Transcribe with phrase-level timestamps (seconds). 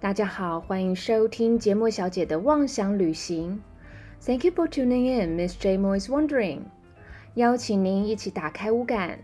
[0.00, 3.60] 大家好，欢迎收听节目小姐的妄想旅行。
[4.24, 6.60] Thank you for tuning in, Miss J Mo is Wandering。
[7.34, 9.18] 邀请您一起打开五感，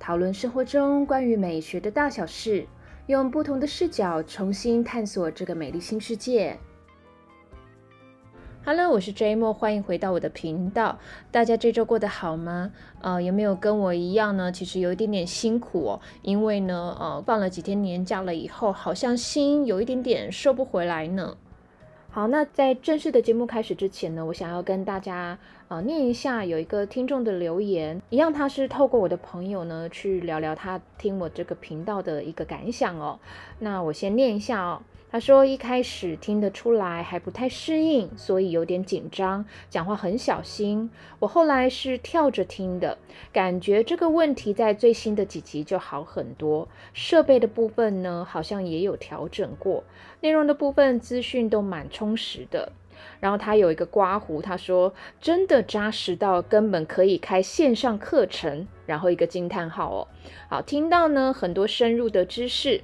[0.00, 2.66] 讨论生活中关于美学的大小事，
[3.06, 6.58] 用不同的视角重新探索这个美丽新世界。
[8.68, 10.98] Hello，我是 J Mo，欢迎回到我的频道。
[11.30, 12.72] 大家这周过得好吗？
[13.00, 14.50] 呃，有没有跟我一样呢？
[14.50, 21.36] 其实有一点点辛苦哦，因为呢，呃，放了几天年假了以后，好像心有一点点收不回来呢。
[22.10, 33.20] 好，那在正式的节目开始之前呢，我想要跟大家呃念一下有一个听众的留言，一样他是透过我的朋友呢去聊聊他听我这个频道的一个感想哦。
[33.60, 34.82] 那我先念一下哦。
[35.16, 40.90] 他说一开始听得出来还不太适应，所以有点紧张，讲话很小心。
[41.20, 42.98] 我后来是跳着听的，
[43.32, 46.68] 感觉这个问题在最新的几集就好很多。
[46.92, 49.84] 设备的部分呢，好像也有调整过，
[50.20, 52.72] 内容的部分资讯都蛮充实的。
[53.18, 60.08] 然后他有一个刮胡，他说真的扎实到根本可以开线上课程，然后一个惊叹号哦。
[60.50, 62.82] 好，听到呢很多深入的知识。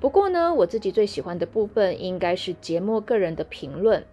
[0.00, 4.04] 不过呢，我自己最喜欢的部分应该是节目个人的评论。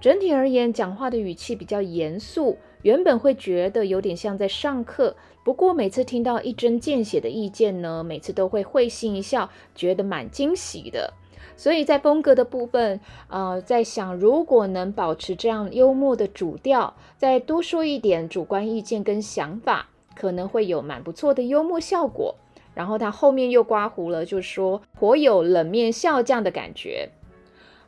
[0.00, 5.14] 整体而言，讲话的语气比较严肃，原本会觉得有点像在上课。
[5.44, 11.12] 不过每次听到一针见血的意见呢，每次都会会心一笑，觉得蛮惊喜的。
[11.56, 22.36] 所以在风格的部分，呃，在想如果能保持这样幽默的主调，再多说一点主观意见跟想法，可能会有蛮不错的幽默效果。
[22.74, 27.10] 然后他后面又刮胡了，就说颇有冷面笑匠的感觉。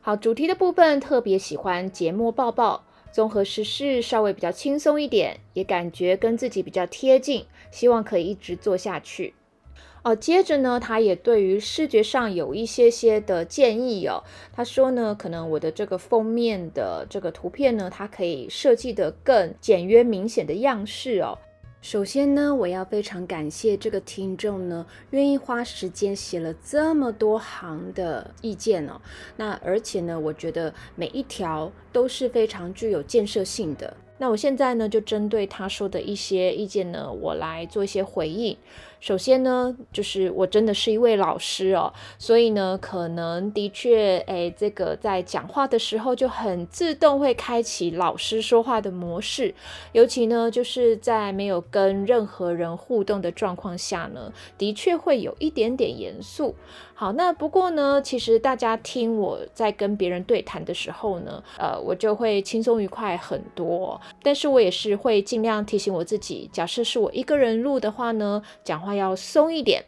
[0.00, 9.34] 好，主题的部分特别喜欢节目抱抱，综合时事稍微比较轻松一点，也感觉跟自己比较贴近，希望可以一直做下去。
[10.02, 14.24] 哦，接着呢，他也对于视觉上有一些些的建议哦。
[14.52, 21.38] 他说呢，可能我的这个封面的这个图片呢，它可以设计的更简约明显的样式哦。
[21.82, 29.00] 首先呢，我要非常感谢这个听众呢，愿意花时间写了这么多行的意见哦。
[29.36, 33.96] 那而且呢，我觉得每一条都是非常具有建设性的。
[34.18, 38.56] 那我现在呢，就针对他说的一些意见呢，我来做一些回应。
[39.00, 49.52] 首先呢，就是我真的是一位老师哦，所以呢，可能的确，哎，这个在讲话的时候就很自动会开启老师说话的模式，
[49.90, 56.54] 尤其呢，就是在没有跟任何人互动的状况下呢，的确会有一点点严肃。
[57.02, 64.00] 好，那不过呢，其实大家听我在跟别人对谈的时候呢，呃，我就会轻松愉快很多。
[64.22, 69.84] 但是我也是会尽量提醒我自己，假设是我一个人录的话呢，讲话要松一点。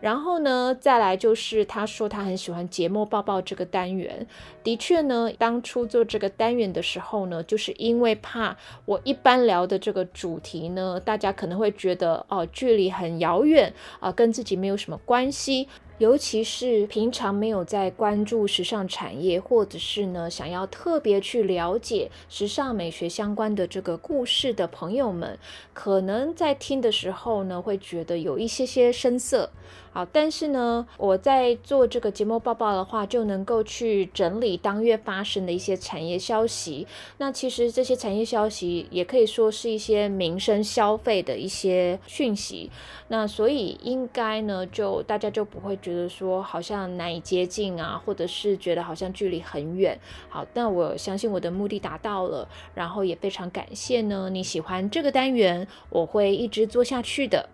[0.00, 4.26] 然后呢，再来就是他说他很喜欢节目抱抱这个单元。
[4.62, 15.68] 的确呢，当初做这个单元的时候呢，就是因为怕我一般聊的这个主题呢，大家可能会觉得哦，距离很遥远啊，跟自己没有什么关系。
[15.98, 25.38] 尤其是平常没有在关注时尚产业，或者是呢想要特别去了解时尚美学相关的这个故事的朋友们，
[25.72, 29.50] 可能在听的时候呢会觉得有一些些生涩。
[29.94, 36.84] 好，但是呢，我在做这个节目报报的话，就能够去整理当月发生的一些产业消息。
[37.18, 42.72] 那其实这些产业消息也可以说是一些民生消费的一些讯息。
[43.06, 49.96] 那所以应该呢，就大家就不会觉得说好像难以接近啊，或者是觉得好像距离很远。
[50.28, 57.48] 好，那我相信我的目的达到了，然后也非常感谢呢，你喜欢这个单元，我会一直做下去的。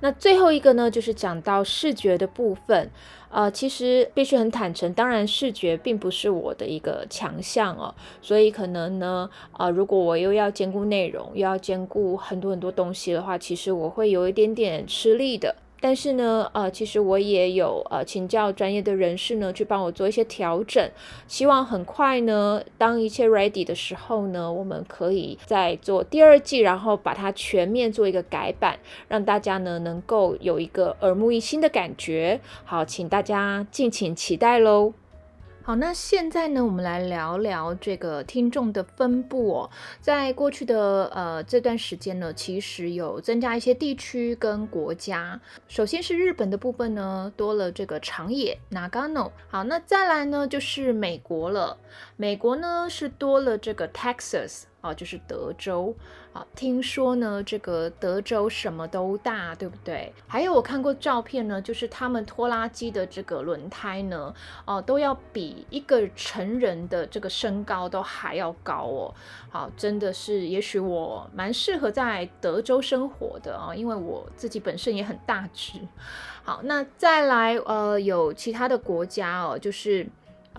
[0.00, 2.90] 那最后一个呢，就是讲到视觉的部分，
[3.28, 9.28] 呃，其实必须很坦诚，当然视觉并不是我的一个强项哦，所以可能呢，
[9.58, 15.54] 呃，如果我又要兼顾内容，又要兼顾很多很多东西的话，其实我会有一点点吃力的。
[15.80, 20.90] 但是呢，呃，其实我也有呃请教专业的人士呢，去帮我做一些调整。
[21.26, 28.78] 希望很快呢，当一切 ready 的时候呢，我们可以再做第二季，然后把它全面做一个改版，
[29.08, 32.40] 让大家呢能够有一个耳目一新的感觉。
[32.64, 34.92] 好，请大家敬请期待喽。
[35.70, 39.70] 好，那现在呢，我们来聊聊这个听众的分布哦。
[40.00, 45.40] 在过去的呃这段时间呢，其实有增加一些地区跟国家。
[45.68, 49.30] 首先是日本的部分呢，多了这个长野 Nagano。
[49.46, 51.78] 好，那再来呢就是美国了。
[52.16, 55.94] 美国呢是多了这个 Texas 啊，就是德州
[56.32, 56.46] 啊。
[56.54, 60.12] 听说呢，这个德州什么都大，对不对？
[60.26, 64.34] 还有我看过照片呢，就是他们拖拉机的这个轮胎呢，
[64.64, 69.14] 哦，都要比一个成人的这个身高都还要高哦。
[69.50, 75.78] 好，真的是，也许我蛮适合在德州生活的啊，因为我自己本身也很大只。
[76.42, 80.06] 好，那再来，呃，有其他的国家哦，就是。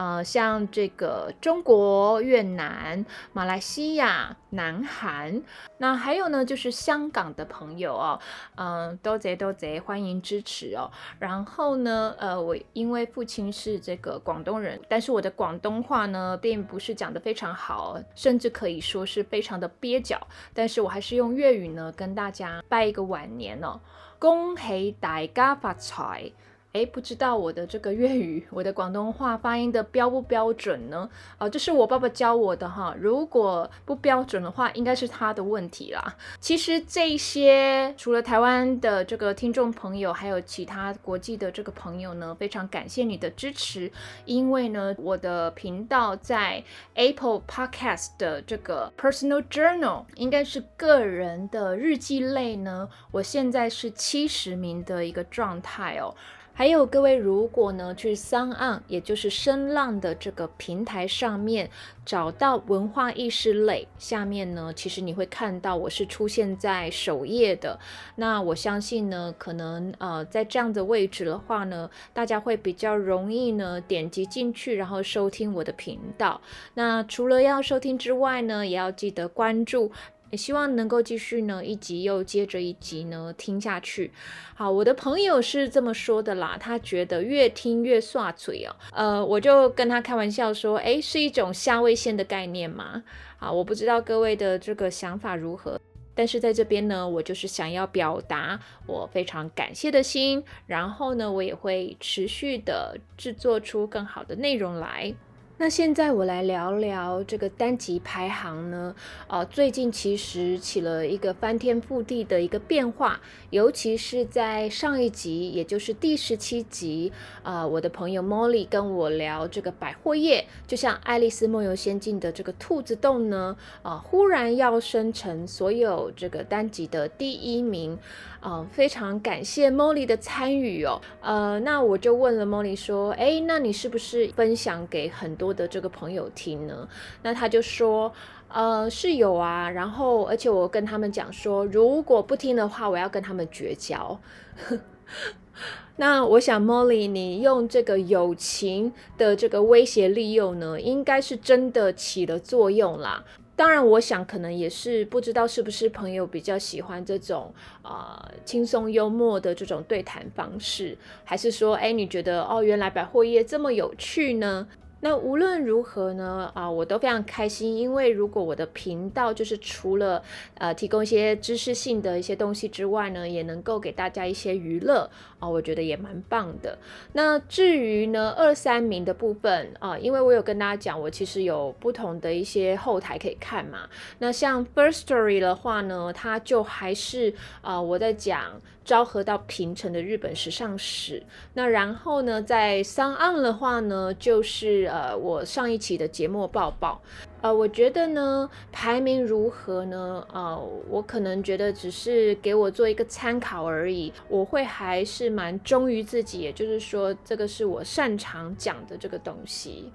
[0.01, 5.43] 呃，像这个中国、越南、马来西亚、南韩，
[5.77, 8.19] 那还有呢，就是香港的朋友哦，
[8.55, 10.89] 嗯，多贼多贼，欢迎支持哦。
[11.19, 20.19] 然后呢，呃，我因为父亲是这个广东人，但是我的广东话呢，并不是讲得非常好，甚至可以说是非常的蹩脚，
[20.51, 23.79] 但是我还是用粤语呢，跟大家拜一个晚年哦，
[24.17, 26.31] 恭喜大家发财。
[26.73, 31.09] 哎，不知道我的这个粤语，我的广东话发音的标不标准呢？
[31.37, 32.95] 啊，这是我爸爸教我的哈。
[32.97, 36.15] 如果不标准的话，应该是他的问题啦。
[36.39, 43.91] 其实这些除了台湾的这个听众朋友，还有其他国际的这个朋友呢，非常感谢你的支持。
[44.23, 46.63] 因为呢，我的频道在
[46.93, 56.15] Apple Podcast 的这个 Personal Journal 应该是个人的日记类呢，我现在是七十名的一个状态哦。
[56.53, 61.69] 还有各位，如果呢去三岸，也就是声浪的这个平台上面
[62.05, 67.79] 找到文化意识类，下面呢，其实你会看到我是出现在首页的。
[68.17, 76.41] 那我相信呢，可能呃在这样的位置的话呢，大家会比较容易呢点击进去，然后收听我的频道。
[76.75, 79.91] 那除了要收听之外呢，也要记得关注。
[80.31, 84.11] 也希望能够继续呢，一集又接着一集呢听下去。
[84.55, 88.75] 好，我的朋友是这么说的啦，他觉得越听越刷嘴哦。
[88.93, 93.03] 呃，我就跟他开玩笑说，诶，是一种下位线的概念吗？
[93.39, 95.79] 啊，我不知道各位的这个想法如何，
[96.15, 98.57] 但是在这边呢，我就是想要表达
[98.87, 105.13] 我非常感谢的心，然后呢，我也会持续的制作出更好的内容来。
[105.61, 108.95] 那现在我来聊聊这个单集排行呢，
[109.27, 113.21] 呃，最近其实起了一个翻天覆地的一个变化，
[113.51, 117.13] 尤其是在上一集，也就是第十七集，
[117.43, 127.99] 啊，我的朋友 Molly 跟我聊这个百货业，就像《爱丽丝梦游仙境》的这个兔子洞呢，啊，忽然要生成所有这个单集的第一名。
[128.41, 130.99] 啊，非常感谢 Molly 的参与哦。
[131.21, 136.87] 呃，那我就问了 Molly 说，哎，那你是不是分享给很多的这个朋友听呢？
[137.21, 138.11] 那他就说，
[138.47, 139.69] 呃，是有啊。
[139.69, 144.19] 然后，而且我跟他们讲说，如果不听的话，我要跟他们绝交。
[145.97, 153.23] 那我想，Molly，你用这个友情的这个威胁利诱呢，应该是真的起了作用啦。
[153.61, 157.53] 当然，我想可能也是不知道是不是朋友比较喜欢这种
[157.83, 164.67] 呃轻松幽默的这种对谈方式，还是说，哎，你觉得哦，原来百货业这么有趣呢？
[165.01, 170.23] 那无论如何呢，啊，我都非常开心，因为如果我的频道就是除了
[170.59, 175.09] 呃提供一些知识性的一些东西之外呢，也能够给大家一些娱乐
[175.39, 176.77] 啊，我觉得也蛮棒的。
[177.13, 183.89] 那至于呢二三名的部分啊，因为我有跟大家讲，我其实有不同的一些后台可以看嘛。
[184.19, 188.61] 那像 First Story 的话呢，它就还是啊我在讲。
[188.91, 191.23] 昭和到平成的日本时尚史，
[191.53, 197.01] 那然后呢，在上岸的话呢，就是呃我上一期的节目报报，
[197.39, 200.27] 呃，我觉得呢排名如何呢？
[200.33, 209.89] 呃，我可能觉得只是给我做一个参考而已，我会还是蛮忠于自己，也就是说，这个是我擅长讲的这个东西。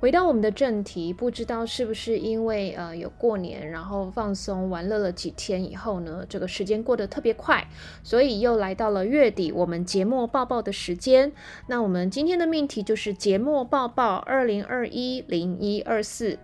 [0.00, 7.68] 回到我们的正题，不知道是不是因为呃有过年，然后放松玩乐了几天以后呢，这个时间过得特别快，
[8.02, 11.30] 所以又来到了月底，我们节目报报的时间。
[11.66, 16.38] 那我们今天的命题就是节目报报二零二一零一二四。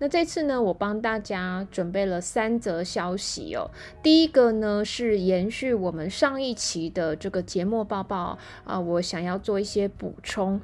[0.00, 3.70] 那这次呢，我帮大家准备了三则消息哦。
[4.02, 10.60] 第一个呢是延续我们上一期的这个节目报报啊，我想要做一些补充。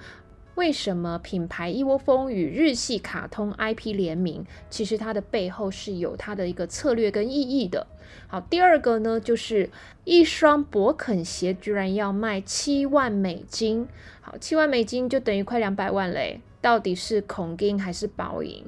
[0.56, 4.46] 为什么品牌一窝蜂与日系卡通 IP 联名？
[4.70, 7.86] 其实它的背后是有它的一个策略跟意义的。
[8.26, 9.68] 好，第二个呢，就是
[10.04, 13.86] 一双博肯鞋居然要卖七万美金。
[14.22, 18.64] 好，七万美金就等于快两百万嘞，到底是孔金还是宝银？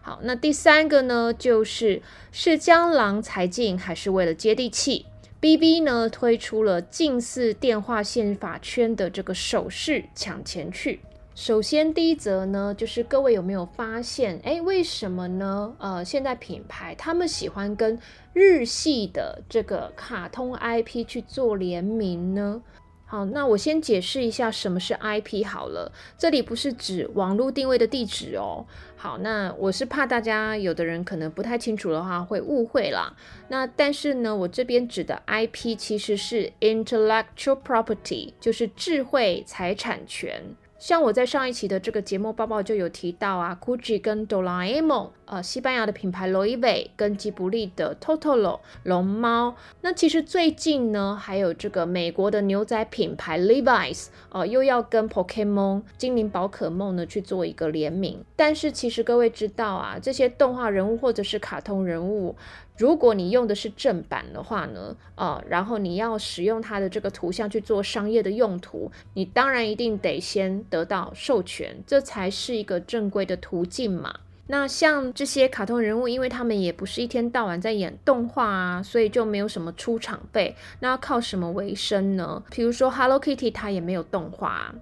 [0.00, 5.06] 好，那第三个呢，就是是江郎才尽还是为了接地气
[5.40, 11.00] ？B B 呢推出了近似电话线法圈的这个手势抢钱去。
[11.34, 15.74] 首先，第一则呢，就是各位有没有发现，哎，为什么呢？
[15.78, 17.98] 呃，现在品牌他们喜欢跟
[18.34, 22.62] 日系的这个卡通 IP 去做联名呢？
[23.06, 25.90] 好，那我先解释一下什么是 IP 好了。
[26.18, 28.66] 这里不是指网络定位的地址哦。
[28.96, 33.16] 好，那我是怕大家有的人可能不太清楚的话会误会啦。
[33.48, 40.54] 那但是呢，我这边指的 IP 其实是 intellectual property，就是智慧财产权。
[40.82, 49.54] 像我在上一期的这个节目报报就有提到啊，Gucci 跟哆啦 A 梦，呃，西班牙的品牌 Loewe 跟吉卜力的 Totoro 龙猫。
[49.82, 58.24] 那其实最近呢，还有这个美国的牛仔品牌 Levi's，呃，又要跟 Pokemon 精灵宝可梦呢去做一个联名。
[58.34, 62.34] 但是其实各位知道啊，这些动画人物或者是卡通人物。
[62.78, 74.20] 如果你用的是正版的话呢，呃，然后你要使用它的这个图像去做商业的用途，你当然一定得先得到授权，这才是一个正规的途径嘛。
[74.48, 82.42] 那像这些卡通人物，因为他们也不是一天到晚在演动画啊，所以就没有什么出场费，那要靠什么为生呢？
[82.50, 84.74] 比如说 Hello Kitty，它也没有动画。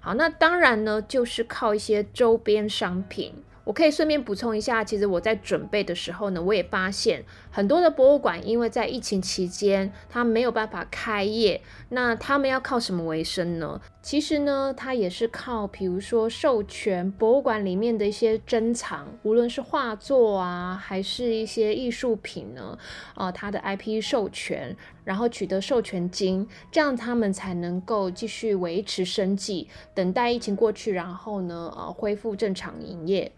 [0.00, 3.32] 好，那当然呢，就是靠一些周边商品。
[3.64, 13.80] 我可以顺便补充一下，其实我在准备的时候呢，我也发现很多的博物馆，因为在疫情期间，它没有办法开业，那他们要靠什么为生呢？
[14.02, 22.78] 其实呢，它也是靠，比如说授权博物馆里面的一些珍藏，无论是画作啊，还是一些艺术品呢，
[23.16, 33.32] 呃，它的 IP 授权，然后取得授权金，这样他们才能够继续维持生计，等待疫情过去，然后呢，呃，恢复正常营业。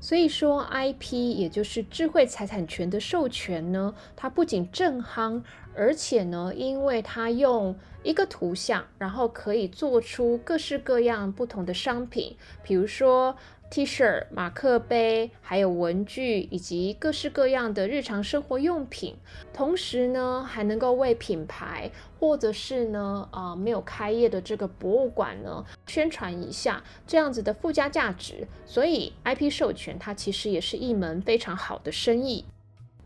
[0.00, 5.42] 所以说，IP 也就是智慧财产权的授权呢，它不仅正夯，
[5.74, 13.36] 而且呢，因为它用一个图像，然后可以做出各式各样不同的商品，比如说。
[13.70, 19.16] T 恤、马克杯，还有文具，以及各式各样的日常生活用品。
[19.52, 28.48] 同时呢，还能够为品牌，或者是呢，啊，没有开业的这个博物馆呢，宣传一下这样子的附加价值。
[28.66, 32.44] 所以，IP 授权它其实也是一门非常好的生意。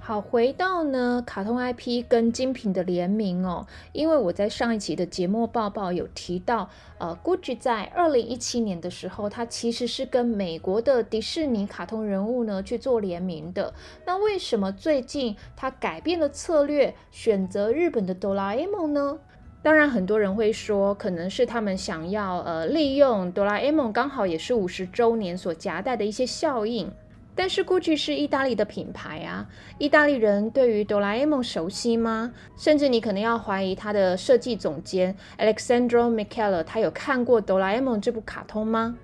[0.06, 6.68] 好，回到呢，卡通 IP 跟精品的联名哦，因为我在上一期的节目报报有提到，
[6.98, 13.72] 呃，Gucci 在二零一七年的时候，它其实是跟美国的迪士尼卡通人物呢去做联名的。
[14.04, 19.18] 那为什么最近它改变了策略，选择日本的哆啦 A 梦呢？
[19.62, 26.92] 当然，很多人会说，可能是他们想要呃利用哆啦 A 梦刚好也是五十周年所夹带的一些效应。
[27.34, 29.46] 但是 Gucci 是意大利的品牌啊，
[29.78, 32.32] 意大利人对于哆啦 A 梦熟悉吗？
[32.56, 38.96] 甚至你可能要怀疑他的设计总监 Alexandro Michele，他有看过哆啦 A 梦这部卡通吗？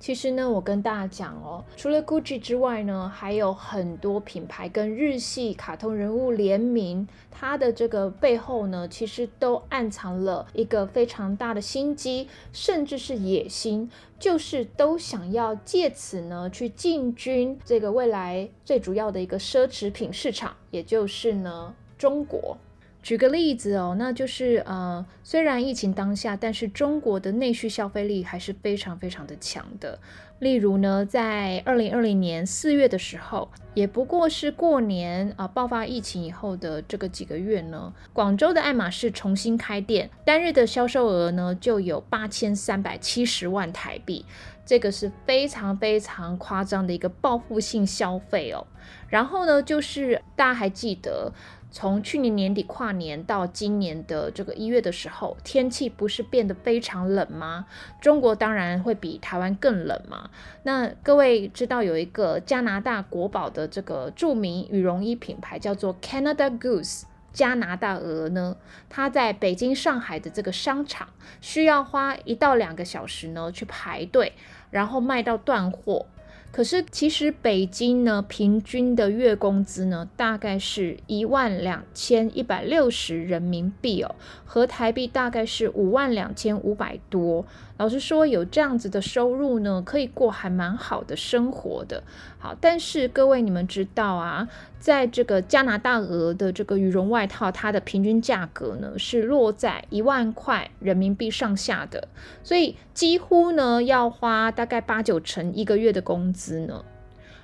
[0.00, 22.56] 其实呢，我跟大家讲哦，除了 Gucci 之外呢，还有很多品牌跟日系卡通人物联名，它的这个背后呢，其实都暗藏了一个非常大的心机，甚至是野心，就是都想要借此呢去进军这个未来最主要的一个奢侈品市场，也就是呢中国。
[23.02, 29.98] 举个例子哦，那就是呃，虽然疫情当下，但是中国的内需消费力还是非常非常的强的。
[30.38, 44.24] 例如呢，在二零二零年四月的时候，也不过是过年啊爆发疫情以后的这个几个月呢，广州的爱马仕重新开店，单日的销售额呢就有八千三百七十万台币，
[44.64, 48.66] 这个是非常非常夸张的一个报复性消费哦。
[49.08, 51.32] 然后呢，就是大家还记得。
[51.70, 57.66] 从去年年底跨年到今年的这个一月的时候，天气不是变得非常冷吗？
[58.00, 60.30] 中国当然会比台湾更冷嘛。
[60.64, 68.56] 那各位知道有一个加拿大国宝的这个著名羽绒衣品牌叫做 Canada Goose 加拿大鹅呢？
[68.88, 71.08] 它在北京、上海的这个商场
[71.40, 74.32] 需要花一到两个小时呢去排队，
[74.70, 76.06] 然后卖到断货。
[76.52, 84.14] 可是，其实北京呢，平均的月工资呢，大概是一万两千一百六十人民币哦，
[84.44, 87.46] 和台币大概是五万两千五百多。
[87.80, 92.02] 老实说，有这样子的收入呢，可以过还蛮好的生活的。
[92.38, 94.46] 好，但是各位你们知道啊，
[94.78, 102.08] 在这个加拿大鹅的这个羽绒外套，它的平均价格呢是落在一万块人民币上下的，
[102.42, 106.84] 所以几乎呢要花大概八九成一个月的工资呢。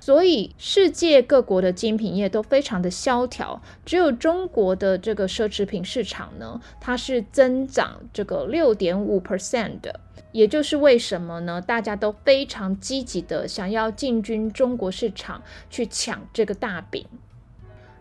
[0.07, 9.99] 所以世界各国的精品业都非常的萧条，只有中国的这个奢侈品市场呢，它是增长这个六点五 percent 的，
[10.31, 11.61] 也就是为什么呢？
[11.61, 17.05] 大家都非常积极的想要进军中国市场去抢这个大饼。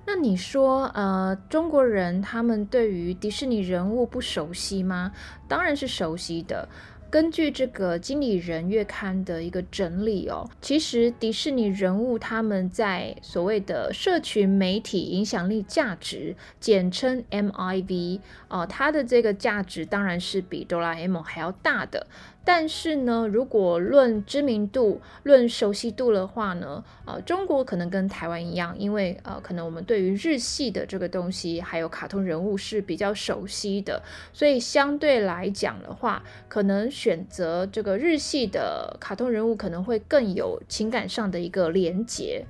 [0.05, 5.11] 那你说，呃，中国人他们对于迪士尼人物不熟悉吗？
[5.47, 6.69] 当然是熟悉的。
[7.09, 18.19] 根据这个《经理人月刊》的一个整理哦，其实迪士尼人物他们在所谓的社群媒体影响力价值，简称 MIV
[18.49, 22.07] 哦，它的这个价值当然是比哆啦 A 梦还要大的。
[22.45, 42.45] 但是呢，如果论知名度、论熟悉度的话呢，呃，中国可能跟台湾一样，因为呃，可能我们对于日系的这个东西，还有卡通人物是比较熟悉的，所以相对来讲的话，可能选择这个日系的卡通人物可能会更有情感上的一个连结。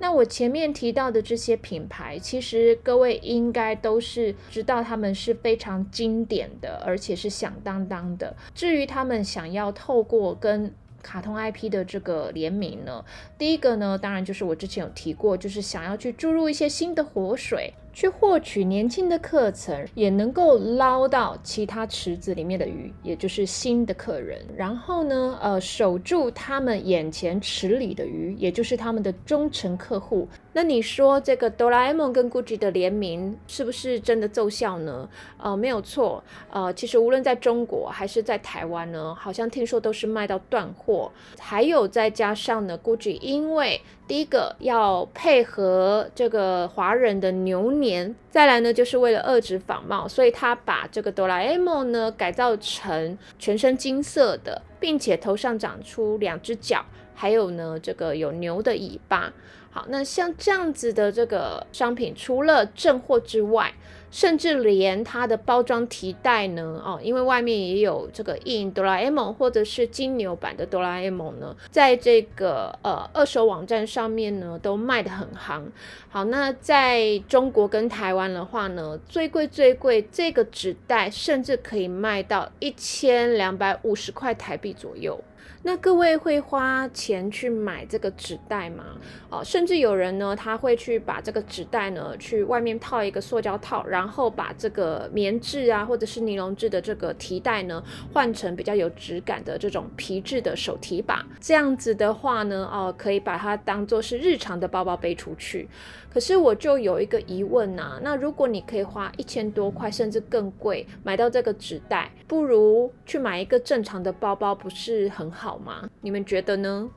[0.00, 8.36] 那我前面提到的这些品牌，其实各位应该都是知道，他们是非常经典的，而且是响当当的。
[8.54, 13.04] 至于他们想要透过跟卡通 IP 的这个联名呢，
[13.36, 17.72] 第一个呢，当然就是我之前有提过，就是想要去注入一些新的活水。
[17.98, 24.40] 去获取年轻的课程，也能够捞到其他池子里面的鱼，也就是新的客人。
[24.56, 30.28] 然后呢，呃，守住他们眼前池里的鱼，也就是他们的忠诚客户。
[30.52, 35.08] 那你说这个哆啦 A 梦跟 GUCCI 的联名是不是真的奏效呢？
[35.36, 36.22] 呃，没有错。
[36.50, 41.10] 呃，其实无论在中国还是在台湾呢，好像听说都是卖到断货。
[41.40, 47.87] 还有再加上呢，GUCCI 因为第一个要配合这个华人的牛年，
[48.30, 59.32] 再来呢就是为了遏制仿冒，所以他把这个哆啦 A 梦呢改造成全身金色的，并且头上长出两只脚，还有呢这个有牛的尾巴。
[59.70, 63.72] 好，那像这样子的这个商品，除了正货之外，
[64.10, 75.70] 甚至连它的包装提袋呢，哦，因为外面也有这个印哆啦 A 梦或者是金牛版的哆啦 A 梦呢，在这个呃二手网站上面呢都卖得很行。
[76.08, 85.22] 好，那在中国跟台湾的话呢，最贵最贵这个纸袋甚至可以卖到一千两百五十块台币左右。
[85.62, 88.84] 那各位会花钱去买这个纸袋吗？
[89.28, 101.26] 哦，甚至有人呢，他会去把这个纸袋呢，去外面套一个塑胶套，然后把这个棉质啊，或者是尼龙质的这个提袋呢，换成比较有质感的这种皮质的手提把。
[101.40, 105.68] 这样子的话呢，哦，可以把它当做是日常的包包背出去。
[106.10, 115.88] 可是我就有一个疑问呐，那如果你可以花一千多块，甚至更贵买到这个纸袋，不如去买一个正常的包包，不是很好吗？
[116.00, 116.90] 你们觉得呢？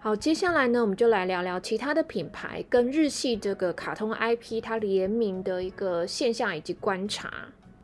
[0.00, 7.30] 好，接下来呢，我们就来聊聊其他的品牌跟日系这个卡通 IP 它联名的一个现象以及观察。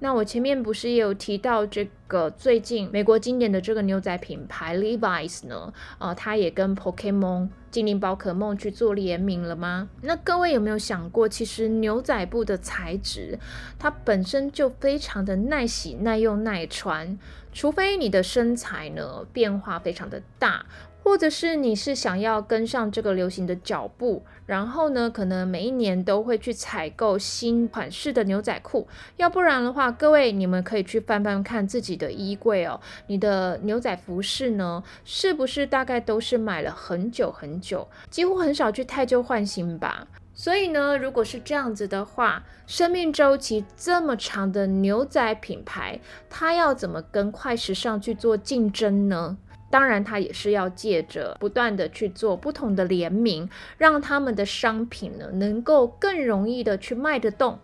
[0.01, 5.73] 那我前面不是也有提到这个最近美国经典的这个牛仔品牌 Levi's 呢？
[5.99, 9.89] 呃，它也跟 Pokemon 精灵宝可梦去做联名了吗？
[10.03, 13.39] 那各位有没有想过，其实牛仔布的材质
[13.79, 17.19] 它本身就非常的耐洗、耐用、耐穿，
[17.53, 20.65] 除非你的身材呢变化非常的大。
[21.03, 28.87] 或者是你是想要跟上这个流行的脚步，然后呢，可能每一年都会去采购新款式的牛仔裤，
[29.17, 40.07] 要不然的话，各位你们可以去翻翻看自己的衣柜哦，你的牛仔服饰呢，是不是大概都是买了很久很久，几乎很少去太旧换新吧？
[40.33, 49.37] 所以呢，如果是这样子的话，生命周期这么长的牛仔品牌，它要怎么跟快时尚去做竞争呢？
[49.71, 57.59] 当然，他也是要借着不断的去做不同的联名，让他们的商品呢能够更容易的去卖得动。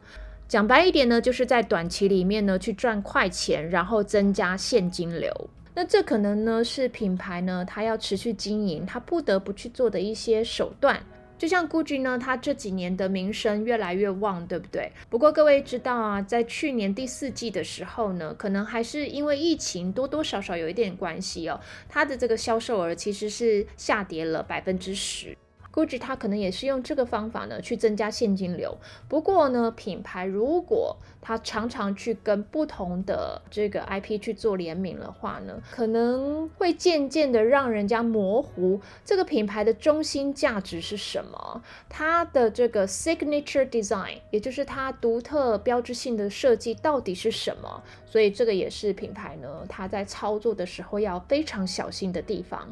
[0.47, 5.51] 讲白一点呢，就是在短期里面呢去赚快钱，然后增加现金流。
[5.75, 11.01] 那这可能呢是品牌呢它要持续经营，它不得不去做的一些手段。
[11.39, 14.91] 就像 GUCCI 呢，它这几年的名声越来越旺，对不对？
[15.11, 25.37] 不过各位知道啊，在去年第四季的时候呢，可能还是因为疫情多多少少有一点关系哦，它的这个销售额其实是下跌了百分之十。
[25.77, 28.75] 估计它可能也是用这个方法呢去增加现金流。
[29.11, 47.83] 不过呢，品牌如果它常常去跟不同的这个 IP 去做联名的话呢，可能会渐渐的让人家模糊这个品牌的中心价值是什么，它的这个 signature design，也就是它独特标志性的设计到底是什么。
[48.07, 52.67] 所以这个也是品牌呢它在操作的时候要非常小心的地方。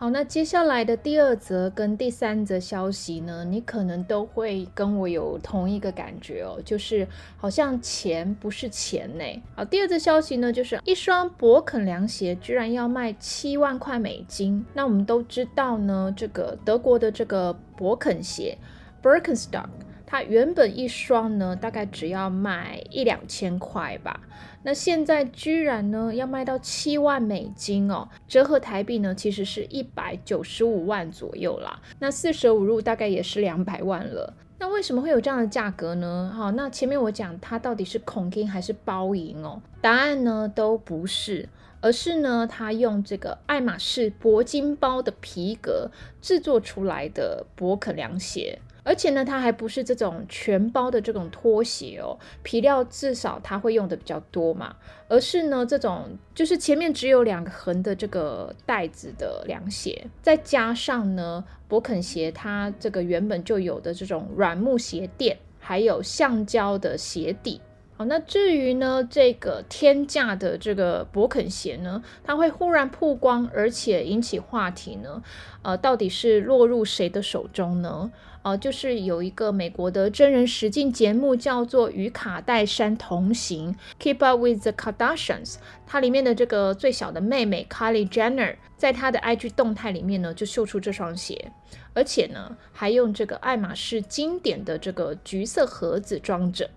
[0.00, 9.42] 好，那接下来的第二则跟第三则消息呢，你可能都会跟我有同一个感觉哦，就是好像钱不是钱呢。
[9.54, 14.64] 好，第二则消息呢，就是一双勃肯凉鞋居然要卖七万块美金。
[14.72, 18.56] 那我们都知道呢，这个德国的这个勃肯鞋
[19.02, 19.68] Birkenstock，
[20.06, 24.18] 它原本一双呢大概只要卖一两千块吧。
[24.62, 31.80] 那现在居然呢要卖到七万美金哦，折合台币呢其实是一百九十五万左右啦。
[31.98, 34.34] 那四舍五入大概也是两百万了。
[34.58, 36.30] 那为什么会有这样的价格呢？
[36.36, 39.62] 好，那前面我讲它到底是孔金还是包银哦？
[39.80, 41.48] 答案呢都不是，
[41.80, 48.58] 而是呢它用这个爱马仕铂金包的皮革制作出来的博肯凉鞋。
[48.82, 54.76] 而且呢，它还不是这种全包的这种拖鞋哦，皮料至少它会用的比较多嘛，
[55.08, 67.60] 而是呢这种就是前面只有两个横的这个带子的凉鞋，再加上呢勃肯鞋它这个原本就有的这种软木鞋垫，还有橡胶的鞋底。
[68.06, 75.22] 那至于呢这个天价的这个勃肯鞋呢，它会忽然曝光，而且引起话题呢，
[75.62, 78.10] 呃，到底是落入谁的手中呢？
[78.42, 91.52] 呃，就是有一个美国的真人实境节目叫做《与卡戴珊同行》（Keep Up with the Kardashians），它里面的这个最小的妹妹 Kylie Jenner，在她的 IG 动态里面呢，就秀出这双鞋，
[91.92, 96.70] 而且呢，还用这个爱马仕经典的这个橘色盒子装着。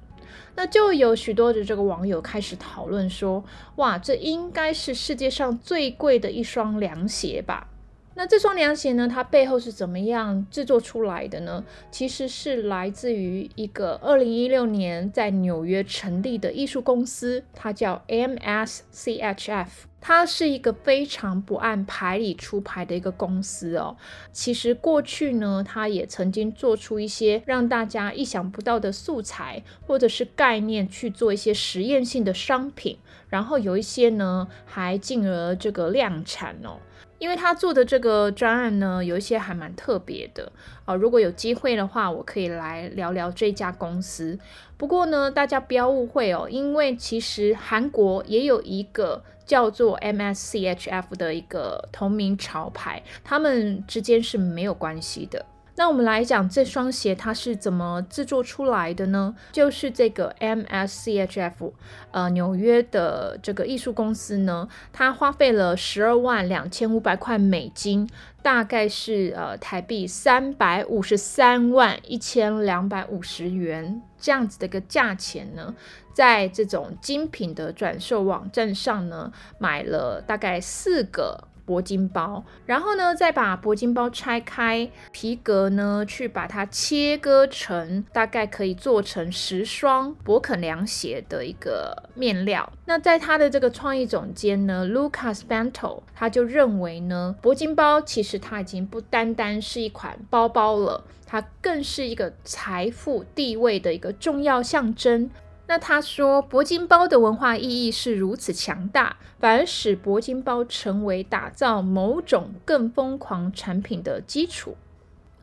[0.55, 3.43] 那就有许多的这个网友开始讨论说
[3.77, 7.67] ：“哇，这应该是世界上最贵的一双凉鞋吧？”
[8.15, 9.07] 那这双凉鞋呢？
[9.07, 11.65] 它背后是怎么样制作出来的呢？
[11.89, 19.67] 其实是来自于一个二零一六年在纽约成立的艺术公司，它叫 MSCHF。
[20.05, 23.95] 它是一个非常不按牌理出牌的一个公司哦。
[24.33, 32.97] 其实过去呢，它也曾经做出一些让大家意想不到的素材或者是概念去做一些实验性的商品，
[33.29, 36.81] 然后有一些呢还进而这个量产哦。
[37.23, 40.51] 因为他做的这个专案呢，有一些还蛮特别的
[40.83, 40.93] 啊。
[40.93, 44.37] 如果有机会的话，我可以来聊聊这家公司。
[44.75, 55.45] 不过呢，大家不要误会哦，因为其实韩国也有一个叫做 MSCHF 的一个同名潮牌，他们之间是没有关系的。
[55.75, 59.35] 那我们来讲这双鞋它是怎么制作出来的呢？
[59.51, 61.71] 就是这个 MSCHF，
[62.11, 68.07] 呃，纽约的这个艺术公司呢，它花费了十二万两千五百块美金，
[68.43, 75.73] 大概是呃台币三百五十三万一千两百五十元这样子的一个价钱呢，
[76.13, 81.47] 在这种精品的转售网站上呢，买了大概四个。
[81.65, 92.71] 铂金包，然后呢，再把铂金包拆开，皮革呢，去把它切割成大概可以做成十双博肯凉鞋的一个面料。
[92.85, 105.29] 那在他的这个创意总监呢，Lucas Bento，他就认为呢，铂金包其实它已经不单单是一款包包了，它更是一个财富地位的一个重要象征。
[105.73, 114.77] 那他说，铂金包的文化意义是如此强大，反而使铂金包成为打造某种更疯狂产品的基础。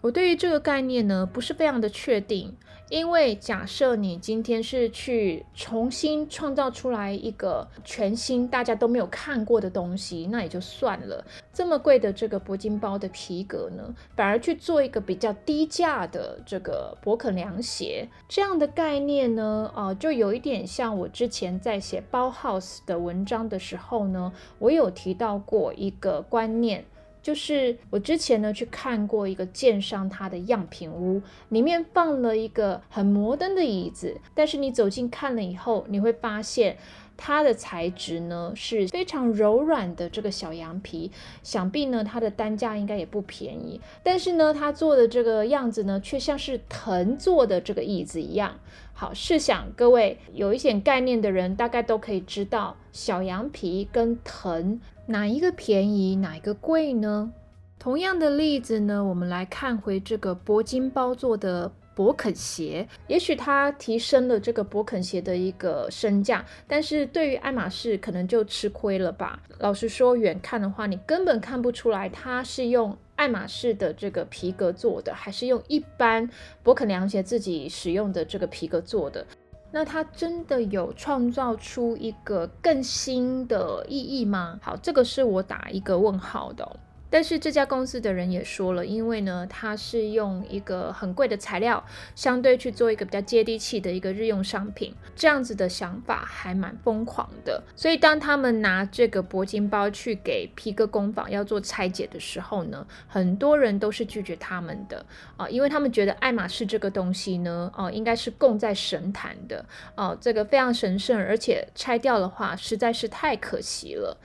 [0.01, 2.57] 我对于这个概念呢，不是非常的确定。
[2.89, 11.25] 因为假设你今天是去重新创造出来一个全新大家都没有看过的东西，那也就算了。
[11.53, 26.85] 这么贵的这个铂金包的皮革呢，反而去做一个比较低价的这个勃肯凉鞋，这样的概念呢，啊，就有一点像我之前在写包 house 的文章的时候呢，我有提到过一个观念。
[27.23, 36.79] 就是我之前呢去看过一个建商他的样品屋，里面放了一个很摩登的椅子，但是你走近看了以后，你会发现
[37.17, 41.11] 它的材质呢是非常柔软的这个小羊皮，
[41.43, 48.59] 想必呢它的单价应该也不便宜，但是呢它做的这个样子呢却像是藤做的这个椅子一样。
[48.95, 54.81] 好，试想各位有一点概念的人，大概都可以知道小羊皮跟藤。
[55.07, 57.33] 哪一个便宜，哪一个贵呢？
[57.79, 69.43] 同样的例子呢，我们来看回这个铂金包做的勃肯鞋，也许它提升了这个勃肯鞋的一个身价，但是对于爱马仕可能就吃亏了吧。
[69.59, 76.29] 老实说，远看的话，你根本看不出来它是用爱马仕的这个皮革做的，还是用一般
[76.63, 79.27] 勃肯凉鞋自己使用的这个皮革做的。
[79.73, 84.59] 那它真的有创造出一个更新的意义吗？
[84.63, 86.77] 好，这个是我打一个问号的。
[87.11, 97.62] 但是这家公司的人也说了，因为呢，它是用一个很贵的材料，相对去做一个比较接地气的一个日用商品，这样子的想法还蛮疯狂的。
[97.75, 105.05] 所以当他们拿这个铂金包去给皮革工坊要做拆解的时候呢，很多人都是拒绝他们的
[105.37, 109.64] 啊，因为他们觉得爱马仕这个东西呢，哦，应该是供在神坛的，
[109.96, 114.16] 哦，这个非常神圣，而且拆掉的话实在是太可惜了。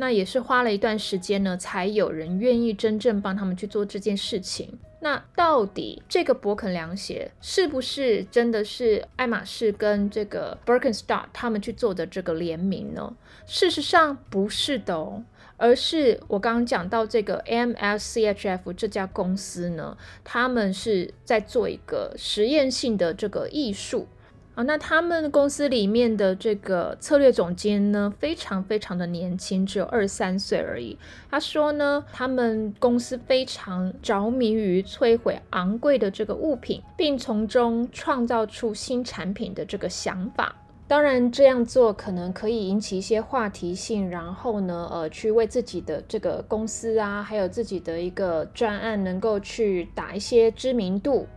[0.00, 4.78] 那也是花了一段时间呢，才有人愿意真正帮他们去做这件事情。
[5.00, 13.14] 那到底这个勃肯凉鞋是不是真的是爱马仕跟这个 Birkenstock 他们去做的这个联名呢？
[13.44, 15.22] 事实上不是的哦，
[15.58, 24.08] 而是我刚刚讲到这个 MLCHF 这家公司呢，他们是在做一个实验性的这个艺术。
[24.54, 30.98] 啊那他们公司里面的这个策略总监呢，非常非常的年轻，只有二三岁而已。
[31.30, 40.54] 他说呢，他们公司非常着迷于摧毁昂贵的这个物品，并从中创造出新产品的这个想法。
[40.86, 51.28] 当然，这样做可能可以引起一些话题性，然后呢，呃，去为自己的这个公司啊，还有自己的一个专案，能够去打一些知名度。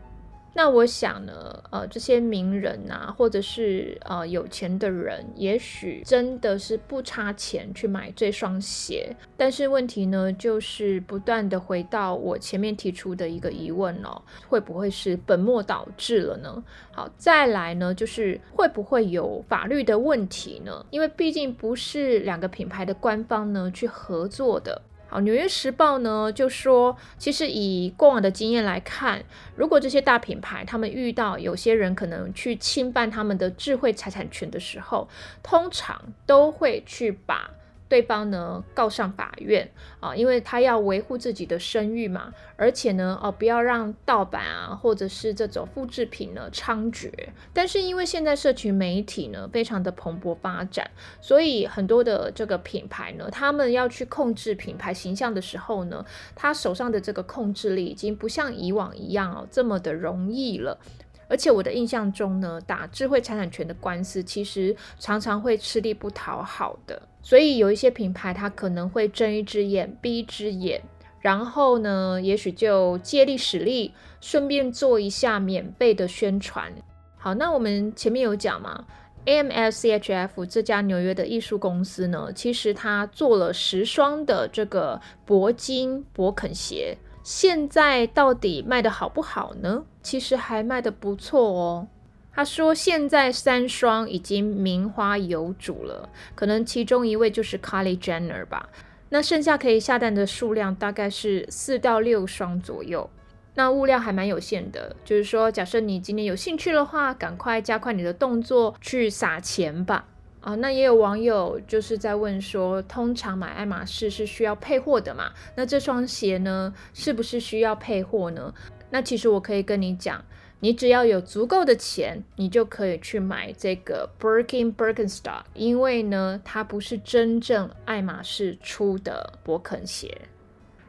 [0.55, 9.15] 那我想呢，呃，这些名人啊，或者是呃有钱的人，也许真的是不差钱去买这双鞋。
[9.35, 16.63] 但是问题呢，就是不断的回到我前面提出的一个疑问哦，会不会是本末倒置了呢？
[16.91, 20.85] 好，再来呢，就是会不会有法律的问题呢？
[20.91, 24.79] 因为毕竟不是两个品牌的官方呢去合作的。
[25.13, 29.23] 好，《纽约时报》呢就说，其实以过往的经验来看，
[29.55, 35.07] 如果这些大品牌他们遇到有些人可能去侵犯他们的智慧财产权的时候，
[35.43, 37.51] 通常都会去把。
[37.89, 39.69] 对方呢告上法院
[39.99, 47.11] 啊，因为他要维护自己的声誉嘛，而且呢，哦，不要让盗版啊或者是这种复制品呢猖獗。
[47.53, 50.89] 但是因为现在社群媒体呢非常的蓬勃发展，
[51.21, 56.03] 所以很多的这个品牌呢，他们要去控制品牌形象的时候呢，
[56.35, 60.79] 他手上的这个控制力已经不像以往一样哦这么的容易了。
[61.27, 70.81] 而且我的印象中呢，打智慧财产权的官司其实常常会吃力不讨好的，所以有一些品牌它可能会睁一只眼闭一只眼，
[71.19, 76.73] 然后呢，也许就借力使力，顺便做一下免费的宣传。
[77.17, 78.85] 好，那我们前面有讲嘛
[79.25, 86.97] ，AMLCHF 这家纽约的艺术公司呢，其实它做了十双的这个铂金勃肯鞋。
[87.23, 89.85] 现在到底卖的好不好呢？
[90.03, 91.87] 其实还卖的不错哦。
[92.35, 98.69] 他说现在三双已经名花有主了，可能其中一位就是 Kylie Jenner 吧。
[99.09, 103.09] 那剩下可以下单的数量大概是四到六双左右。
[103.53, 110.05] 那物料还蛮有限的，就是说，假设你今天有兴趣的话，赶快加快你的动作去撒钱吧。
[110.41, 115.31] 啊，那也有网友就是在问说，通常买爱马仕是需要配货的嘛？
[115.55, 118.51] 那这双鞋呢，是不是需要配货呢？
[118.93, 120.23] 那其实我可以跟你讲，
[120.59, 130.15] 你只要有足够的钱，你就可以去买这个 Birkin Birkenstock，因为呢，它不是真正爱马仕出的勃肯鞋。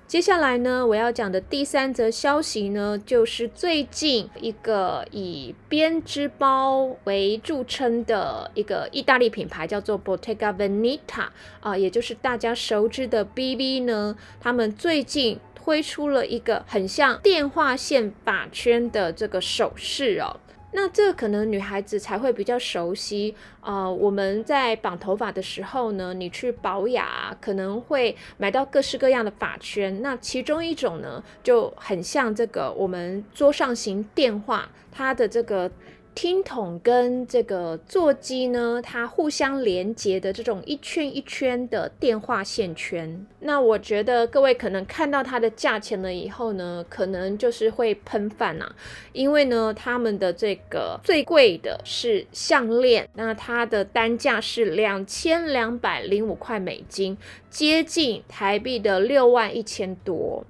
[0.07, 11.29] 接下来呢，我要讲的第三则消息呢，就是最近一个以编织包为著称的一个意大利品牌，叫做 Bottega Veneta
[11.61, 20.37] 啊，也就是大家熟知的 BV 呢，他们最近推出了一个很像电话线发圈的这个首饰哦。
[20.73, 23.89] 那这可能女孩子才会比较熟悉啊。
[23.89, 30.03] 我们在绑头发的时候呢，你去保雅可能会买到各式各样的发圈。
[30.03, 35.71] 那其中一种呢，就很像这个我们桌上型电话，它的这个。
[36.15, 48.71] 听筒跟这个座机呢，它互相连接的这种一圈一圈的电话线圈，那我觉得各位可能看到它的价钱了以后呢，可能就是会喷饭呐，
[49.13, 57.19] 因为呢，他们的这个最贵的是项链，那它的单价是两千两百零五块美金，
[57.51, 60.45] 接近台币的六万一千多。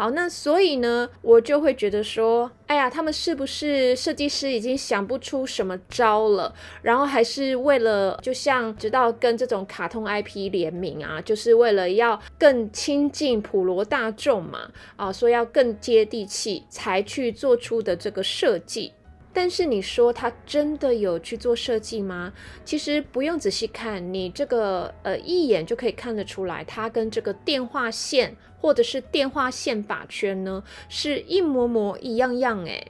[0.00, 6.54] 好，那所以呢，我就会觉得说，哎呀，他们是不是设计师已经想不出什么招了？
[6.80, 18.94] 然后还是为了，就像直到跟这种卡通 IP 联名啊，就是为了要更亲近普罗大众嘛，啊，说要更接地气，才去做出的这个设计。
[19.32, 22.32] 但是你说他真的有去做设计吗？
[22.64, 32.86] 其实不用仔细看，你这个呃一眼就可以看得出来，它跟这个电话线或者是电话线法圈呢是一模模一样样诶。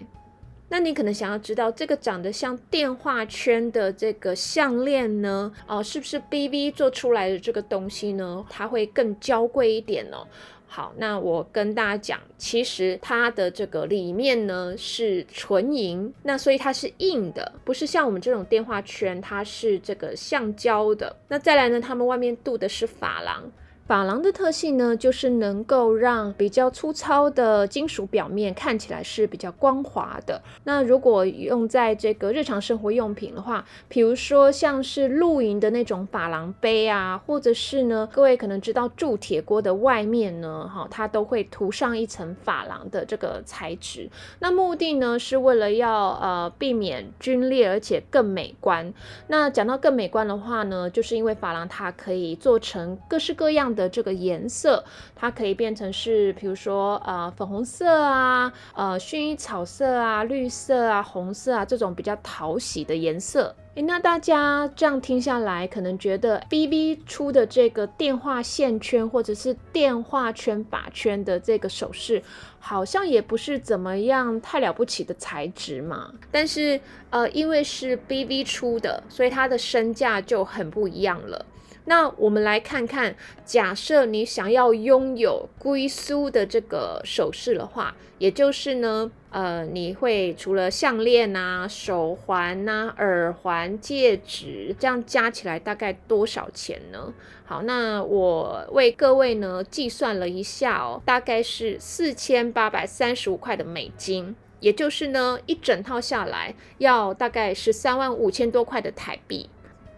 [0.72, 8.46] 那你可能想要知道这个长得像电话圈的这个项链呢，哦，是不是 BV 做出来的这个东西呢？
[8.48, 10.24] 它会更娇贵一点哦。
[10.72, 21.16] 好，那我跟大家讲，其实它的这个里面呢是纯银，那所以它是硬的，不是像我们这种电话圈，它是这个橡胶的。
[21.26, 23.50] 那再来呢，他们外面镀的是珐琅。
[23.90, 30.40] 珐琅的特性呢，就是能够让比较粗糙的金属表面看起来是比较光滑的。
[30.62, 44.08] 那如果用在这个日常生活用品的话，比如说像是露营的那种珐琅杯啊，或者是呢，各位可能知道铸铁锅的外面呢，哈，它都会涂上一层珐琅的这个材质。
[44.38, 48.94] 那目的呢，是为了要呃避免皲裂，而且更美观。
[49.26, 53.79] 那讲到更美观的话呢，就是因为珐琅它可以做成各式各样的。
[53.80, 54.84] 的这个颜色，
[55.16, 63.54] 它可以变成是，比如说呃粉红色啊，呃薰衣草色啊，绿色啊，红色啊这种比较讨喜的颜色。
[63.76, 72.20] 诶，那大家这样听下来，可能觉得 B B 出的这个电话线圈或者是电话圈把圈的这个首饰，
[72.58, 76.12] 好像也不是怎么样太了不起的材质嘛。
[76.32, 81.46] 但是呃，因为是 B B 出的，所以它的身价就很不一样了。
[81.86, 97.12] 那我们来看看，假设你想要拥有龟苏的这个首饰的话，也就是呢，呃，你会除了项链呐、手环呐、耳环、戒指，这样加起来大概多少钱呢？
[97.44, 109.50] 好，那我为各位呢计算了一下哦，大概是四千八百三十五块的美金，也就是呢一整套下来要大概十三万五千多块的台币。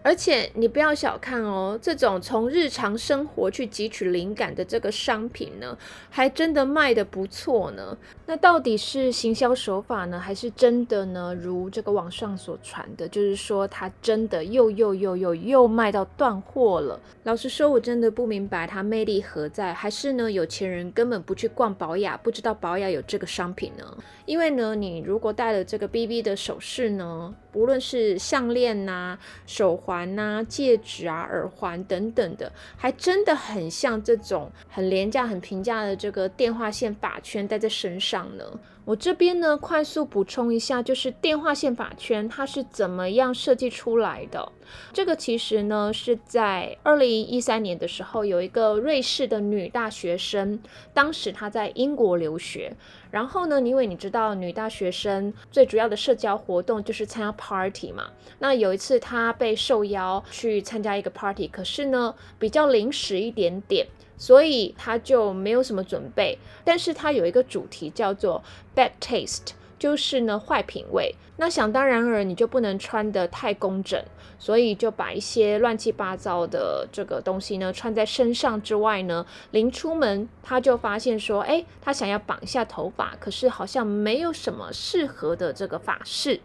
[0.03, 5.77] 而且你不要小看哦，这种从日常生活去汲取灵感的这个商品呢，
[6.09, 7.97] 还真的卖的不错呢。
[8.25, 11.33] 那到底是行销手法呢，还是真的呢？
[11.33, 16.99] 如这个网上所传的，就是说它真的又又又又又卖到断货了。
[17.23, 23.97] 老实说，我真的不明白它魅力何在，还是呢有钱人根本不去逛宝雅，不知道宝雅有这个商品呢？
[24.25, 29.92] 因为呢，你如果戴了这个 BB 的首饰呢，不论是项链呐、手环。
[29.93, 38.43] 环呐、戒指啊、耳环等等的，还真的很像这种很廉价、很平价的这个电话线发圈戴在身上呢。
[38.85, 44.51] 我这边呢，快速补充一下，就是电话线法圈它是怎么样设计出来的。
[44.91, 50.59] 这个其实呢，是在二零一三年的时候，有一个瑞士的女大学生，
[50.93, 52.75] 当时她在英国留学，
[53.09, 63.87] 然后呢，因为你知道女大学生最主要的社交活动就是参加 party 嘛，那有一次她被受邀去参加一个 party，可是呢，比较临时一点点。
[64.23, 68.41] 所以他就没有什么准备，但是他有一个主题叫做
[68.73, 71.13] bad taste，就是呢坏品味。
[71.37, 73.99] 那想当然尔，你就不能穿得太工整，
[74.37, 86.41] 所以就把一些乱七八糟的这个东西呢穿在身上之外呢，临出门他就发现说，哎，他想要绑一下头发，可是好像没有什么适合的这个发饰。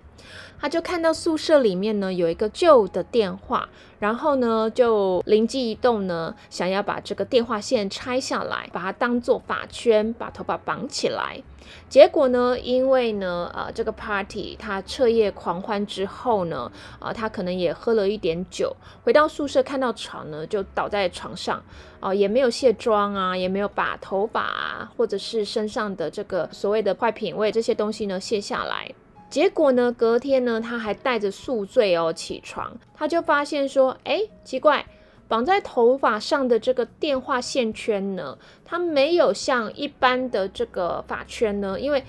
[0.61, 3.68] 他就看到宿舍里面呢有一个旧的电话，
[4.01, 11.40] 然后呢就灵机一动呢，想要把这个电话线拆下来，把它当做发圈，把头发绑起来。
[11.88, 21.62] 结果呢，因为呢，呃，这个 party 他彻夜狂欢之后呢，啊，他可能也喝了一点酒，回到宿舍看到床呢，就倒在床上，
[22.01, 28.91] 哦，也没有卸妆啊，也没有把头发啊，或者是身上的这个所谓的坏品味这些东西呢卸下来。
[29.31, 34.87] 结果呢，隔天呢，他还带着宿醉哦起床，他就发现说，哎，奇怪，
[35.29, 42.03] 绑在头发上的这个电话线圈呢，它没有像一般的这个发圈呢，因为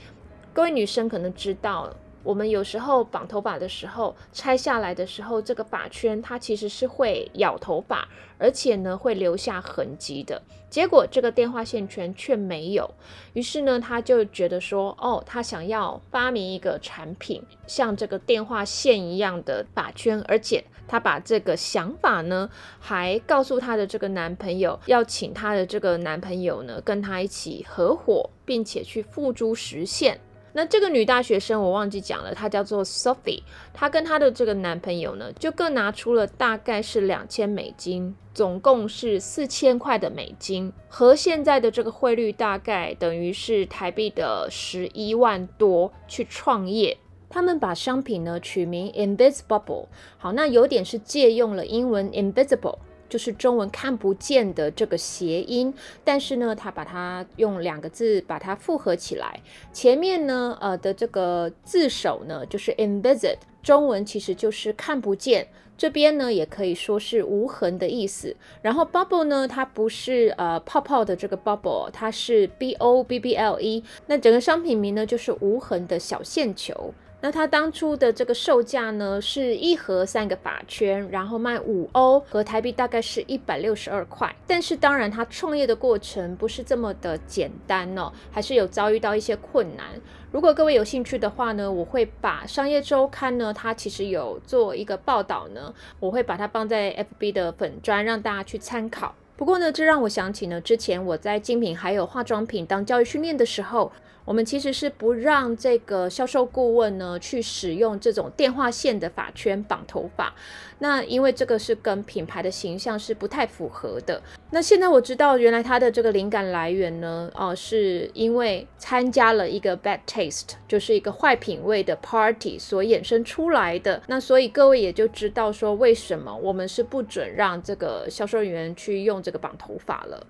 [0.54, 1.90] 各位女生可能知道。
[2.24, 10.42] 我们有时候绑头发的时候，拆下来的时候，这个发圈它其实是会咬头发，而且呢会留下痕迹的。
[10.70, 12.90] 结果这个电话线圈却没有，
[13.34, 22.48] 于是呢他就觉得说，哦，他想要发明一个产品，像这个电话线一样的发圈，而且他把这个想法呢
[22.80, 30.20] 还告诉他的这个男朋友，要请他的这个男朋友呢跟他一起合伙，并且去付诸实现。
[30.54, 33.44] 那这个女大学生我忘记讲了，她叫做 Sophie，
[33.74, 46.98] 她跟她的这个男朋友呢，就各拿出了大概是两千美金，总共是四千块的美金，和现在的这个汇率大概等于是台币的十一万多去创业。
[47.32, 49.86] 他们把商品呢取名 Invisible，
[50.18, 52.80] 好，那有点是借用了英文 Invisible，
[53.10, 59.42] 就是中文看不见的这个谐音，但是呢，他把它用两个字把它复合起来，
[59.74, 65.48] 前面呢，呃的这个字首呢就是 Invisible，中文其实就是看不见。
[65.78, 76.94] 这边呢也可以说是无痕的意思，然后 bubble 呢，它不是呃泡泡的这个 bubble，它是 b o b b l e，那整个商品名呢就是无痕的小线球。
[77.22, 84.34] 那它当初的这个售价呢，是一盒三个法圈，然后卖五欧，和台币大概是一百六十二块。
[84.48, 89.86] 但是当然，它创业的过程不是这么的简单哦，还是有遭遇到一些困难。
[90.32, 99.14] 如果各位有兴趣的话呢，我会把商业周刊呢，它其实有做一个报道呢，我会把它放在 FB 的粉砖，让大家去参考。
[99.36, 103.92] 不过呢，这让我想起呢，之前我在精品还有化妆品当教育训练的时候。
[104.30, 110.32] 我们其实是不让这个销售顾问呢去使用这种电话线的发圈绑头发，
[110.78, 114.22] 那因为这个是跟品牌的形象是不太符合的。
[114.52, 124.00] 那现在我知道，原来他的这个灵感来源呢，哦，是因为参加了一个 bad taste，就是一个坏品味的 party 所衍生出来的。
[124.06, 130.28] 那所以各位也就知道说，为什么我们是不准让这个销售人员去用这个绑头发了。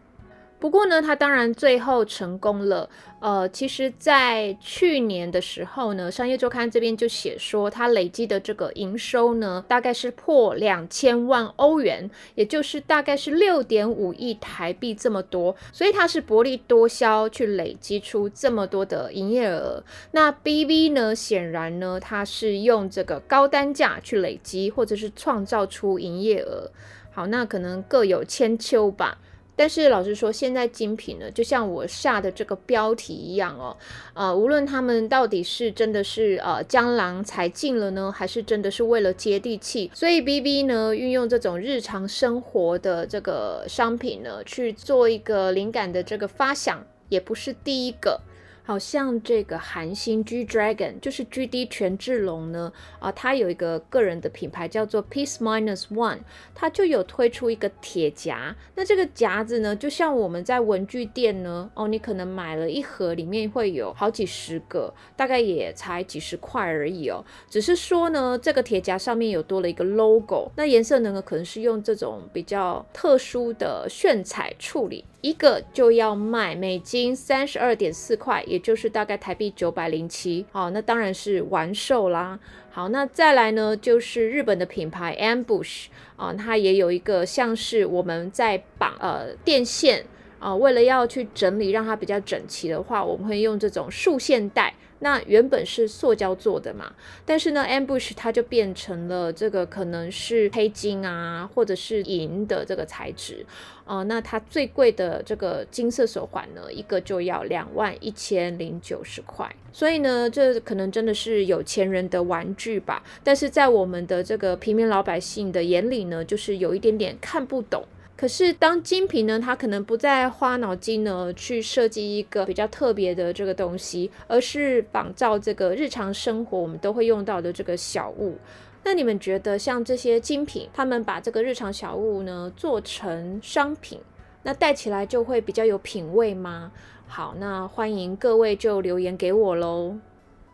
[0.60, 2.90] 不过呢，他当然最后成功了。
[3.22, 15.56] 呃，其实，在去年的时候呢，商业周刊这边就写说，他累积的这个营收呢，大概是破两千万欧元，也就是大概是六点五亿台币这么多。
[15.74, 19.84] 所以他是薄利多销，去累积出这么多的营业额。
[20.12, 26.72] 那 BV 呢，显然呢，它是用这个高单价去累积，或者是创造出营业额。
[27.12, 29.18] 好，那可能各有千秋吧。
[29.60, 33.76] 但是老实说，现在精品呢，就像我下的这个标题一样哦，
[34.14, 48.22] 呃，无论他们到底是真的是呃江郎才尽了呢，还是真的是为了接地气，所以 B B 呢运用这种日常生活的这个商品呢去做一个灵感的这个发想，也不是第一个。
[48.70, 56.20] 好像这个韩星 G Dragon 就是 G D 权志龙呢，啊，他有一个个人的品牌叫做 Peace Minus One，
[56.54, 58.56] 他就有推出一个铁夹。
[58.76, 67.26] 那这个夹子呢，就像我们在文具店呢，哦，你可能买了一盒，里面会有好几十个，大概也才几十块而已哦。
[67.50, 75.06] 只是说呢，这个铁夹上面有多了一个 logo，那颜色呢，可能是用这种比较特殊的炫彩处理。
[75.22, 80.46] 一个就要卖美金三十二点四块，也就是大概台币九百零七。
[80.52, 82.40] 好，那当然是完售啦。
[82.72, 90.06] 好，那再来呢，就是日本的品牌 Ambush 啊，它也有一个像是我们在绑呃电线
[90.40, 94.74] 啊，为了要去整理让它比较整齐的话，我们会用这种束线带。
[95.00, 96.92] 那原本是塑胶做的嘛，
[97.26, 103.46] 但是呢，ambush 它就变成了这个可能是黑金啊，或者是银的这个材质，
[103.86, 117.86] 呃，那它最贵的这个金色手环呢，一个就要两万一千零九十块，所以呢，这可能真的是有钱人的玩具吧，但是在我们的这个平民老百姓的眼里呢，就是有一点点看不懂。
[118.20, 128.36] 可是，当精品呢，它可能不再花脑筋呢，去设计一个比较特别的这个东西，而是仿照这个日常生活我们都会用到的这个小物。
[128.84, 134.02] 那你们觉得，像这些精品，他们把这个日常小物呢做成商品，
[134.44, 136.74] 那戴起来就会比较有品味吗？
[137.08, 139.96] 好，那欢迎各位就留言给我喽。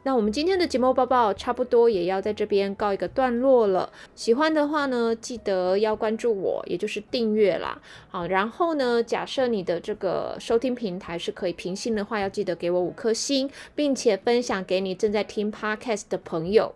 [0.06, 3.92] 那我们今天的节目报报差不多也要在这边告一个段落了。
[4.14, 7.82] 喜欢的话呢，记得要关注我，也就是订阅啦。
[8.10, 16.76] 好，然后呢，假设你的这个收听平台是可以平行的话，要记得给我五颗星，并且分享给你正在听 podcast 的朋友。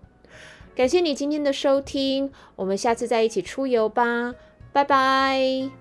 [0.75, 4.33] 感谢你今天的收听，我们下次再一起出游吧，
[4.73, 5.78] 拜拜。